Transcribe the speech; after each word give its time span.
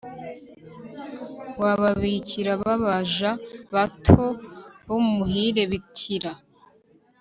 w 1.61 1.63
ababikira 1.73 2.51
b 2.61 2.63
abaja 2.75 3.31
bato 3.73 4.25
b 4.87 4.89
umuhire 4.99 5.61
bikira 5.71 6.31